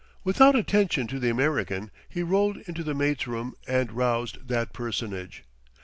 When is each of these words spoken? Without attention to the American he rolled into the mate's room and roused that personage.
Without 0.23 0.55
attention 0.55 1.05
to 1.05 1.19
the 1.19 1.29
American 1.29 1.91
he 2.09 2.23
rolled 2.23 2.57
into 2.65 2.83
the 2.83 2.95
mate's 2.95 3.27
room 3.27 3.53
and 3.67 3.91
roused 3.91 4.47
that 4.47 4.73
personage. 4.73 5.43